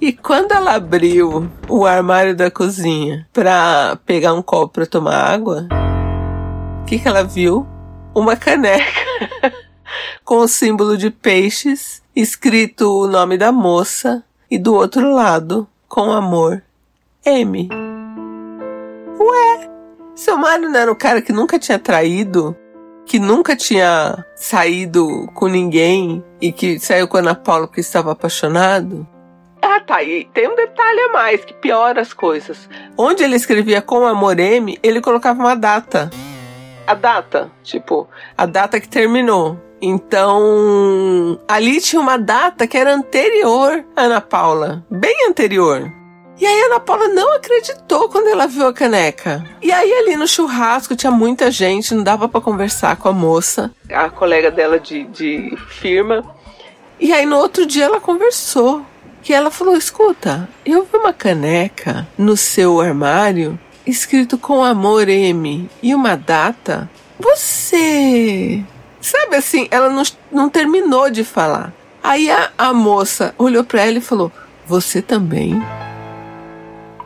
E 0.00 0.12
quando 0.12 0.52
ela 0.52 0.74
abriu 0.74 1.50
o 1.68 1.84
armário 1.84 2.34
da 2.34 2.50
cozinha 2.50 3.28
pra 3.32 3.98
pegar 4.06 4.32
um 4.32 4.42
copo 4.42 4.74
pra 4.74 4.86
tomar 4.86 5.16
água, 5.16 5.68
o 6.80 6.84
que, 6.86 6.98
que 6.98 7.06
ela 7.06 7.22
viu? 7.22 7.66
Uma 8.14 8.34
caneca 8.34 9.00
com 10.24 10.38
o 10.38 10.48
símbolo 10.48 10.96
de 10.96 11.10
peixes, 11.10 12.02
escrito 12.16 12.90
o 12.90 13.06
nome 13.06 13.36
da 13.36 13.52
moça, 13.52 14.24
e 14.50 14.58
do 14.58 14.74
outro 14.74 15.14
lado, 15.14 15.68
com 15.86 16.10
amor, 16.10 16.62
M. 17.24 17.68
Ué, 19.18 19.70
seu 20.14 20.36
Mário 20.36 20.68
não 20.68 20.80
era 20.80 20.90
o 20.90 20.96
cara 20.96 21.22
que 21.22 21.32
nunca 21.32 21.58
tinha 21.58 21.78
traído? 21.78 22.56
Que 23.10 23.18
nunca 23.18 23.56
tinha 23.56 24.24
saído 24.36 25.28
com 25.34 25.48
ninguém 25.48 26.24
e 26.40 26.52
que 26.52 26.78
saiu 26.78 27.08
com 27.08 27.16
a 27.16 27.20
Ana 27.20 27.34
Paula 27.34 27.66
porque 27.66 27.80
estava 27.80 28.12
apaixonado? 28.12 29.04
Ah, 29.60 29.80
tá. 29.80 30.00
E 30.00 30.26
tem 30.26 30.46
um 30.46 30.54
detalhe 30.54 31.00
a 31.00 31.12
mais 31.12 31.44
que 31.44 31.52
piora 31.54 32.00
as 32.00 32.12
coisas. 32.12 32.68
Onde 32.96 33.24
ele 33.24 33.34
escrevia 33.34 33.82
com 33.82 34.06
amor 34.06 34.38
M, 34.38 34.78
ele 34.80 35.00
colocava 35.00 35.40
uma 35.40 35.56
data. 35.56 36.08
A 36.86 36.94
data, 36.94 37.50
tipo, 37.64 38.08
a 38.38 38.46
data 38.46 38.78
que 38.78 38.88
terminou. 38.88 39.58
Então, 39.82 41.36
ali 41.48 41.80
tinha 41.80 42.00
uma 42.00 42.16
data 42.16 42.64
que 42.64 42.78
era 42.78 42.94
anterior 42.94 43.84
à 43.96 44.02
Ana 44.02 44.20
Paula, 44.20 44.86
bem 44.88 45.26
anterior. 45.28 45.90
E 46.40 46.46
aí 46.46 46.62
a 46.62 46.66
Ana 46.66 46.80
Paula 46.80 47.06
não 47.08 47.36
acreditou 47.36 48.08
quando 48.08 48.28
ela 48.28 48.46
viu 48.46 48.66
a 48.66 48.72
caneca. 48.72 49.44
E 49.60 49.70
aí 49.70 49.92
ali 49.92 50.16
no 50.16 50.26
churrasco 50.26 50.96
tinha 50.96 51.12
muita 51.12 51.50
gente, 51.50 51.94
não 51.94 52.02
dava 52.02 52.30
para 52.30 52.40
conversar 52.40 52.96
com 52.96 53.10
a 53.10 53.12
moça, 53.12 53.70
a 53.92 54.08
colega 54.08 54.50
dela 54.50 54.80
de, 54.80 55.04
de 55.04 55.54
firma. 55.68 56.24
E 56.98 57.12
aí 57.12 57.26
no 57.26 57.36
outro 57.36 57.66
dia 57.66 57.84
ela 57.84 58.00
conversou. 58.00 58.86
Que 59.22 59.34
ela 59.34 59.50
falou: 59.50 59.76
escuta, 59.76 60.48
eu 60.64 60.84
vi 60.90 60.96
uma 60.96 61.12
caneca 61.12 62.08
no 62.16 62.38
seu 62.38 62.80
armário 62.80 63.60
escrito 63.86 64.38
com 64.38 64.64
amor 64.64 65.10
M 65.10 65.68
e 65.82 65.94
uma 65.94 66.16
data. 66.16 66.88
Você. 67.18 68.64
Sabe 68.98 69.36
assim, 69.36 69.68
ela 69.70 69.90
não, 69.90 70.02
não 70.32 70.48
terminou 70.48 71.10
de 71.10 71.22
falar. 71.22 71.70
Aí 72.02 72.30
a, 72.30 72.50
a 72.56 72.72
moça 72.72 73.34
olhou 73.36 73.62
para 73.62 73.82
ela 73.82 73.98
e 73.98 74.00
falou: 74.00 74.32
Você 74.66 75.02
também? 75.02 75.60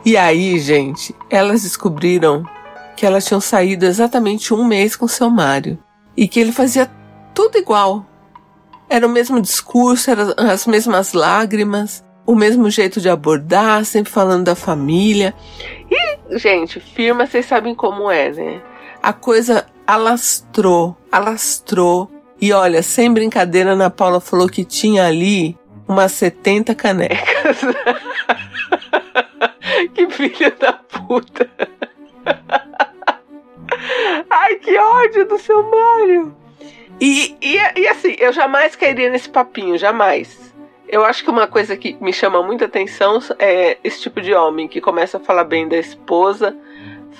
E 0.05 0.15
aí, 0.15 0.59
gente, 0.59 1.15
elas 1.31 1.63
descobriram 1.63 2.45
que 2.95 3.07
elas 3.07 3.25
tinham 3.25 3.41
saído 3.41 3.85
exatamente 3.85 4.53
um 4.53 4.63
mês 4.63 4.95
com 4.95 5.07
seu 5.07 5.31
Mário 5.31 5.79
e 6.15 6.27
que 6.27 6.39
ele 6.39 6.51
fazia 6.51 6.89
tudo 7.33 7.57
igual. 7.57 8.05
Era 8.87 9.07
o 9.07 9.09
mesmo 9.09 9.41
discurso, 9.41 10.11
eram 10.11 10.35
as 10.37 10.67
mesmas 10.67 11.13
lágrimas, 11.13 12.05
o 12.23 12.35
mesmo 12.35 12.69
jeito 12.69 13.01
de 13.01 13.09
abordar, 13.09 13.83
sempre 13.83 14.11
falando 14.11 14.45
da 14.45 14.55
família. 14.55 15.33
E, 15.89 16.37
gente, 16.37 16.79
firma, 16.79 17.25
vocês 17.25 17.47
sabem 17.47 17.73
como 17.73 18.11
é, 18.11 18.31
né? 18.31 18.61
A 19.01 19.11
coisa 19.11 19.65
alastrou, 19.87 20.95
alastrou. 21.11 22.11
E 22.39 22.53
olha, 22.53 22.83
sem 22.83 23.11
brincadeira, 23.11 23.71
Ana 23.71 23.89
Paula 23.89 24.21
falou 24.21 24.47
que 24.47 24.63
tinha 24.63 25.07
ali 25.07 25.57
umas 25.87 26.11
70 26.11 26.75
canecas. 26.75 27.17
que 29.93 30.09
filha 30.09 30.51
da 30.51 30.73
puta. 30.73 31.49
Ai, 34.29 34.55
que 34.55 34.77
ódio 34.77 35.27
do 35.27 35.37
seu 35.37 35.63
Mário. 35.63 36.35
E, 36.99 37.35
e, 37.41 37.57
e 37.75 37.87
assim, 37.87 38.15
eu 38.19 38.31
jamais 38.31 38.75
cairia 38.75 39.09
nesse 39.09 39.29
papinho, 39.29 39.77
jamais. 39.77 40.53
Eu 40.87 41.03
acho 41.03 41.23
que 41.23 41.29
uma 41.29 41.47
coisa 41.47 41.75
que 41.75 41.97
me 41.99 42.13
chama 42.13 42.41
muita 42.43 42.65
atenção 42.65 43.19
é 43.39 43.77
esse 43.83 44.01
tipo 44.01 44.21
de 44.21 44.33
homem 44.33 44.67
que 44.67 44.79
começa 44.79 45.17
a 45.17 45.19
falar 45.19 45.43
bem 45.43 45.67
da 45.67 45.77
esposa, 45.77 46.55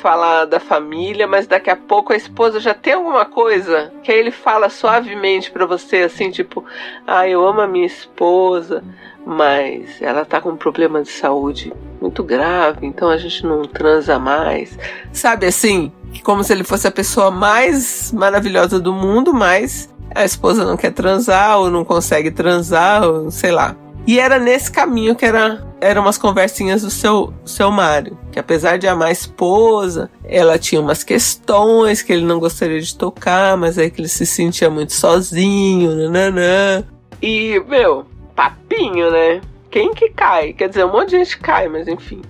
falar 0.01 0.45
da 0.45 0.59
família, 0.59 1.27
mas 1.27 1.47
daqui 1.47 1.69
a 1.69 1.75
pouco 1.75 2.13
a 2.13 2.15
esposa 2.15 2.59
já 2.59 2.73
tem 2.73 2.93
alguma 2.93 3.25
coisa 3.25 3.91
que 4.03 4.11
aí 4.11 4.19
ele 4.19 4.31
fala 4.31 4.69
suavemente 4.69 5.51
para 5.51 5.65
você, 5.65 5.97
assim, 5.97 6.29
tipo, 6.29 6.63
ah, 7.07 7.27
eu 7.27 7.45
amo 7.45 7.61
a 7.61 7.67
minha 7.67 7.85
esposa, 7.85 8.83
mas 9.25 10.01
ela 10.01 10.25
tá 10.25 10.39
com 10.39 10.49
um 10.49 10.57
problema 10.57 11.01
de 11.01 11.09
saúde 11.09 11.73
muito 11.99 12.23
grave, 12.23 12.85
então 12.85 13.09
a 13.09 13.17
gente 13.17 13.45
não 13.45 13.63
transa 13.63 14.19
mais. 14.19 14.77
Sabe 15.11 15.47
assim? 15.47 15.91
Como 16.23 16.43
se 16.43 16.53
ele 16.53 16.63
fosse 16.63 16.87
a 16.87 16.91
pessoa 16.91 17.31
mais 17.31 18.11
maravilhosa 18.11 18.79
do 18.79 18.93
mundo, 18.93 19.33
mas 19.33 19.89
a 20.13 20.23
esposa 20.23 20.63
não 20.63 20.77
quer 20.77 20.91
transar 20.91 21.59
ou 21.59 21.71
não 21.71 21.83
consegue 21.83 22.31
transar, 22.31 23.03
ou 23.03 23.31
sei 23.31 23.51
lá. 23.51 23.75
E 24.07 24.19
era 24.19 24.38
nesse 24.38 24.71
caminho 24.71 25.15
que 25.15 25.25
era, 25.25 25.65
eram 25.81 26.03
umas 26.03 26.17
conversinhas 26.17 26.83
do 26.83 26.91
seu, 26.91 27.33
seu 27.43 27.71
Mário. 27.71 28.17
Que 28.31 28.39
apesar 28.39 28.77
de 28.77 28.88
amar 28.88 29.07
a 29.07 29.12
esposa, 29.12 30.12
ela 30.24 30.59
tinha 30.59 30.79
umas 30.79 31.03
questões 31.03 32.03
que 32.03 32.13
ele 32.13 32.25
não 32.25 32.39
gostaria 32.39 32.79
de 32.79 32.95
tocar, 32.95 33.57
mas 33.57 33.77
aí 33.79 33.89
que 33.89 34.01
ele 34.01 34.07
se 34.07 34.25
sentia 34.25 34.69
muito 34.69 34.93
sozinho, 34.93 35.95
nananã. 35.95 36.83
E, 37.21 37.59
meu, 37.67 38.05
papinho, 38.35 39.09
né? 39.09 39.41
Quem 39.71 39.93
que 39.93 40.09
cai? 40.09 40.53
Quer 40.53 40.69
dizer, 40.69 40.85
um 40.85 40.91
monte 40.91 41.09
de 41.09 41.17
gente 41.17 41.39
cai, 41.39 41.67
mas 41.67 41.88
enfim. 41.88 42.21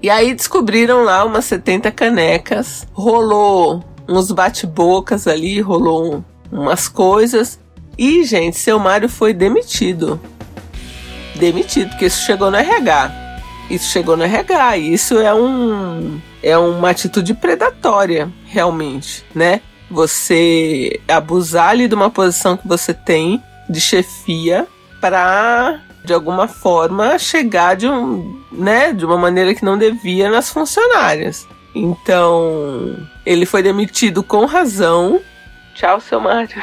E 0.00 0.08
aí 0.08 0.32
descobriram 0.32 1.02
lá 1.02 1.24
umas 1.24 1.44
70 1.46 1.90
canecas, 1.90 2.86
rolou 2.92 3.82
uns 4.08 4.30
bate-bocas 4.30 5.26
ali, 5.26 5.60
rolou 5.60 6.14
um, 6.14 6.24
umas 6.52 6.88
coisas. 6.88 7.58
E, 7.98 8.22
gente, 8.22 8.56
seu 8.56 8.78
Mário 8.78 9.08
foi 9.08 9.34
demitido. 9.34 10.20
Demitido, 11.38 11.90
porque 11.90 12.06
isso 12.06 12.24
chegou 12.24 12.50
no 12.50 12.56
RH. 12.56 13.12
Isso 13.70 13.90
chegou 13.90 14.16
no 14.16 14.24
RH. 14.24 14.76
E 14.78 14.94
isso 14.94 15.18
é 15.18 15.32
um 15.32 16.20
é 16.42 16.56
uma 16.56 16.90
atitude 16.90 17.34
predatória, 17.34 18.30
realmente, 18.46 19.24
né? 19.34 19.60
Você 19.90 21.00
abusar 21.08 21.70
ali 21.70 21.88
de 21.88 21.94
uma 21.94 22.10
posição 22.10 22.56
que 22.56 22.68
você 22.68 22.94
tem 22.94 23.42
de 23.68 23.80
chefia 23.80 24.66
para 25.00 25.80
de 26.04 26.12
alguma 26.12 26.48
forma 26.48 27.18
chegar 27.18 27.76
de 27.76 27.86
um, 27.86 28.42
né, 28.50 28.92
de 28.92 29.04
uma 29.04 29.18
maneira 29.18 29.54
que 29.54 29.64
não 29.64 29.76
devia 29.76 30.30
nas 30.30 30.50
funcionárias. 30.50 31.46
Então, 31.74 32.96
ele 33.26 33.44
foi 33.44 33.62
demitido 33.62 34.22
com 34.22 34.46
razão. 34.46 35.20
Tchau, 35.74 36.00
seu 36.00 36.20
Mário. 36.20 36.62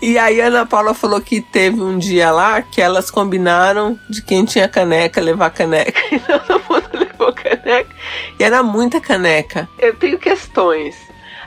E 0.00 0.18
aí 0.18 0.40
a 0.40 0.46
Ana 0.46 0.66
Paula 0.66 0.94
falou 0.94 1.20
que 1.20 1.40
teve 1.40 1.80
um 1.80 1.98
dia 1.98 2.30
lá 2.30 2.60
que 2.60 2.80
elas 2.80 3.10
combinaram 3.10 3.98
de 4.08 4.22
quem 4.22 4.44
tinha 4.44 4.68
caneca 4.68 5.20
levar 5.20 5.50
caneca. 5.50 6.00
E 6.10 6.18
todo 6.18 6.62
mundo 6.68 6.88
levou 6.92 7.32
caneca. 7.32 7.94
E 8.38 8.42
era 8.42 8.62
muita 8.62 9.00
caneca. 9.00 9.68
Eu 9.78 9.94
tenho 9.94 10.18
questões. 10.18 10.96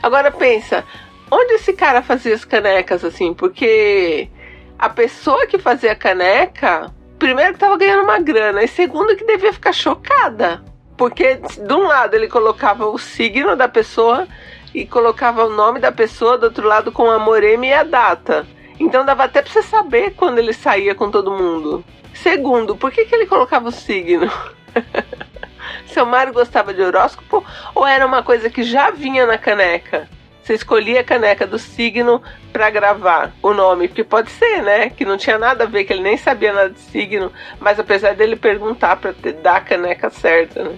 Agora 0.02 0.32
pensa, 0.32 0.84
onde 1.30 1.54
esse 1.56 1.74
cara 1.74 2.02
fazia 2.02 2.34
as 2.34 2.46
canecas 2.46 3.04
assim? 3.04 3.34
Porque 3.34 4.30
a 4.78 4.90
pessoa 4.90 5.48
que 5.48 5.58
fazia 5.58 5.92
a 5.92 5.96
caneca, 5.96 6.94
primeiro 7.18 7.54
que 7.54 7.60
tava 7.60 7.78
ganhando 7.78 8.04
uma 8.04 8.20
grana, 8.20 8.64
e 8.64 8.68
segundo 8.68 9.16
que 9.16 9.26
devia 9.26 9.54
ficar 9.54 9.74
chocada. 9.74 10.64
Porque 10.98 11.36
de 11.36 11.74
um 11.74 11.88
lado 11.88 12.14
ele 12.14 12.28
colocava 12.28 12.86
o 12.88 12.98
signo 12.98 13.56
da 13.56 13.68
pessoa 13.68 14.28
e 14.76 14.86
colocava 14.86 15.46
o 15.46 15.50
nome 15.50 15.80
da 15.80 15.90
pessoa, 15.90 16.38
do 16.38 16.48
outro 16.48 16.68
lado 16.68 16.92
com 16.92 17.10
a 17.10 17.18
morema 17.18 17.66
e 17.66 17.74
a 17.74 17.84
data. 17.84 18.46
Então 18.78 19.06
dava 19.06 19.24
até 19.24 19.42
pra 19.42 19.50
você 19.50 19.64
saber 19.64 20.14
quando 20.16 20.38
ele 20.38 20.52
saía 20.52 20.94
com 20.94 21.10
todo 21.10 21.32
mundo. 21.32 21.82
Segundo, 22.14 22.76
por 22.76 22.92
que, 22.92 23.06
que 23.06 23.16
ele 23.16 23.26
colocava 23.26 23.70
o 23.70 23.72
signo? 23.72 24.30
Seu 25.88 26.06
Mário 26.06 26.34
gostava 26.34 26.74
de 26.74 26.82
horóscopo 26.82 27.42
ou 27.74 27.88
era 27.88 28.06
uma 28.06 28.22
coisa 28.22 28.50
que 28.50 28.64
já 28.64 28.92
vinha 28.92 29.26
na 29.26 29.38
caneca? 29.38 30.10
Você 30.44 30.54
escolhia 30.54 31.00
a 31.00 31.06
caneca 31.06 31.48
do 31.48 31.58
signo 31.58 32.22
para 32.52 32.70
gravar 32.70 33.32
o 33.42 33.54
nome, 33.54 33.88
porque 33.88 34.04
pode 34.04 34.30
ser, 34.30 34.62
né? 34.62 34.90
Que 34.90 35.06
não 35.06 35.16
tinha 35.18 35.38
nada 35.38 35.64
a 35.64 35.68
ver, 35.68 35.86
que 35.86 35.94
ele 35.94 36.04
nem 36.04 36.18
sabia 36.18 36.52
nada 36.52 36.70
de 36.70 36.80
signo, 36.80 37.32
mas 37.62 37.80
apesar 37.80 38.14
dele 38.14 38.36
perguntar 38.36 38.98
para 38.98 39.16
dar 39.42 39.56
a 39.56 39.62
caneca 39.62 40.10
certa, 40.10 40.64
né? 40.66 40.78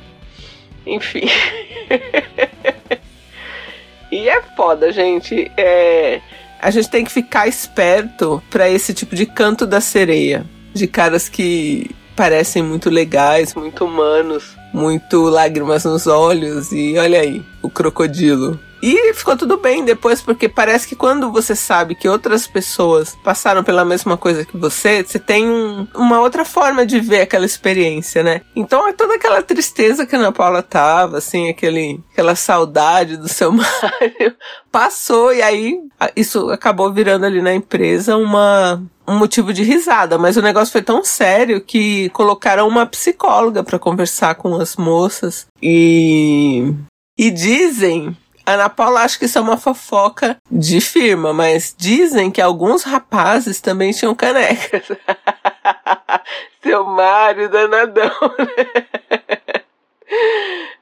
Enfim. 0.85 1.27
e 4.11 4.29
é 4.29 4.41
foda, 4.55 4.91
gente. 4.91 5.51
É... 5.57 6.21
A 6.59 6.71
gente 6.71 6.89
tem 6.89 7.03
que 7.03 7.11
ficar 7.11 7.47
esperto 7.47 8.41
para 8.49 8.69
esse 8.69 8.93
tipo 8.93 9.15
de 9.15 9.25
canto 9.25 9.65
da 9.65 9.79
sereia. 9.79 10.45
De 10.73 10.87
caras 10.87 11.29
que 11.29 11.89
parecem 12.15 12.63
muito 12.63 12.89
legais, 12.89 13.53
muito 13.53 13.85
humanos, 13.85 14.57
muito 14.73 15.23
lágrimas 15.23 15.85
nos 15.85 16.07
olhos. 16.07 16.71
E 16.71 16.97
olha 16.97 17.21
aí, 17.21 17.43
o 17.61 17.69
crocodilo 17.69 18.59
e 18.81 19.13
ficou 19.13 19.35
tudo 19.35 19.57
bem 19.57 19.83
depois, 19.83 20.21
porque 20.21 20.47
parece 20.47 20.87
que 20.87 20.95
quando 20.95 21.31
você 21.31 21.55
sabe 21.55 21.95
que 21.95 22.07
outras 22.07 22.47
pessoas 22.47 23.17
passaram 23.23 23.63
pela 23.63 23.85
mesma 23.85 24.17
coisa 24.17 24.45
que 24.45 24.57
você, 24.57 25.03
você 25.03 25.19
tem 25.19 25.49
um, 25.49 25.87
uma 25.95 26.19
outra 26.19 26.45
forma 26.45 26.85
de 26.85 26.99
ver 26.99 27.21
aquela 27.21 27.45
experiência, 27.45 28.23
né? 28.23 28.41
Então 28.55 28.87
é 28.87 28.93
toda 28.93 29.15
aquela 29.15 29.41
tristeza 29.41 30.05
que 30.05 30.15
a 30.15 30.19
Ana 30.19 30.31
Paula 30.31 30.61
tava, 30.61 31.17
assim, 31.17 31.49
aquele, 31.49 31.99
aquela 32.11 32.35
saudade 32.35 33.17
do 33.17 33.27
seu 33.27 33.51
Mário, 33.51 34.35
passou 34.71 35.33
e 35.33 35.41
aí 35.41 35.79
isso 36.15 36.49
acabou 36.49 36.91
virando 36.91 37.25
ali 37.25 37.41
na 37.41 37.53
empresa 37.53 38.15
uma 38.15 38.81
um 39.07 39.17
motivo 39.17 39.53
de 39.53 39.63
risada, 39.63 40.17
mas 40.17 40.35
o 40.35 40.41
negócio 40.41 40.71
foi 40.71 40.81
tão 40.81 41.01
sério 41.03 41.61
que 41.61 42.09
colocaram 42.09 42.67
uma 42.67 42.85
psicóloga 42.85 43.63
para 43.63 43.79
conversar 43.79 44.35
com 44.35 44.55
as 44.55 44.75
moças. 44.75 45.47
E 45.63 46.73
e 47.17 47.31
dizem 47.31 48.15
Ana 48.47 48.69
Paula 48.69 49.01
acha 49.01 49.19
que 49.19 49.25
isso 49.25 49.37
é 49.37 49.41
uma 49.41 49.57
fofoca 49.57 50.37
de 50.49 50.79
firma, 50.79 51.33
mas 51.33 51.75
dizem 51.77 52.31
que 52.31 52.41
alguns 52.41 52.81
rapazes 52.83 53.59
também 53.59 53.91
tinham 53.91 54.15
canecas. 54.15 54.83
Seu 56.63 56.85
Mário 56.85 57.49
danadão, 57.49 58.09
né? 58.39 59.61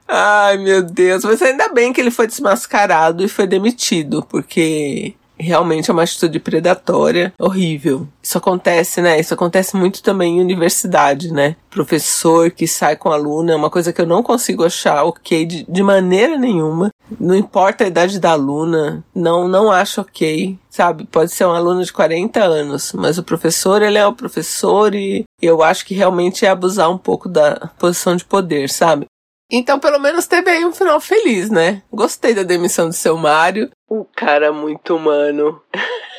Ai, 0.06 0.58
meu 0.58 0.80
Deus. 0.80 1.24
Mas 1.24 1.42
ainda 1.42 1.68
bem 1.68 1.92
que 1.92 2.00
ele 2.00 2.12
foi 2.12 2.28
desmascarado 2.28 3.24
e 3.24 3.28
foi 3.28 3.48
demitido, 3.48 4.24
porque 4.30 5.16
realmente 5.38 5.90
é 5.90 5.92
uma 5.92 6.02
atitude 6.02 6.38
predatória 6.40 7.32
horrível. 7.38 8.06
Isso 8.22 8.38
acontece, 8.38 9.00
né? 9.00 9.20
Isso 9.20 9.34
acontece 9.34 9.76
muito 9.76 10.02
também 10.02 10.36
em 10.36 10.40
universidade, 10.40 11.32
né? 11.32 11.56
Professor 11.70 12.50
que 12.50 12.66
sai 12.66 12.96
com 12.96 13.10
aluno 13.10 13.50
é 13.50 13.56
uma 13.56 13.70
coisa 13.70 13.92
que 13.92 14.00
eu 14.00 14.06
não 14.06 14.22
consigo 14.22 14.64
achar 14.64 15.04
ok 15.04 15.44
de, 15.44 15.66
de 15.68 15.82
maneira 15.82 16.36
nenhuma. 16.36 16.90
Não 17.20 17.34
importa 17.34 17.84
a 17.84 17.86
idade 17.86 18.18
da 18.18 18.32
aluna, 18.32 19.04
não, 19.14 19.46
não 19.46 19.70
acho 19.70 20.00
ok, 20.00 20.58
sabe? 20.70 21.06
Pode 21.06 21.30
ser 21.30 21.46
um 21.46 21.52
aluno 21.52 21.84
de 21.84 21.92
40 21.92 22.42
anos, 22.42 22.92
mas 22.92 23.18
o 23.18 23.22
professor, 23.22 23.82
ele 23.82 23.98
é 23.98 24.06
o 24.06 24.14
professor 24.14 24.94
e 24.94 25.24
eu 25.40 25.62
acho 25.62 25.86
que 25.86 25.94
realmente 25.94 26.44
é 26.44 26.48
abusar 26.48 26.90
um 26.90 26.98
pouco 26.98 27.28
da 27.28 27.70
posição 27.78 28.16
de 28.16 28.24
poder, 28.24 28.68
sabe? 28.68 29.06
Então, 29.50 29.78
pelo 29.78 30.00
menos 30.00 30.26
teve 30.26 30.50
aí 30.50 30.64
um 30.64 30.72
final 30.72 31.00
feliz, 31.00 31.50
né? 31.50 31.82
Gostei 31.92 32.34
da 32.34 32.42
demissão 32.42 32.88
do 32.88 32.92
seu 32.92 33.16
Mário. 33.16 33.70
O 33.88 34.04
cara 34.04 34.52
muito 34.52 34.96
humano. 34.96 35.62